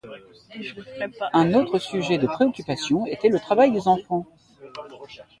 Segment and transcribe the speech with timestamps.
[1.31, 4.25] Un autre sujet de préoccupation était le travail des enfants.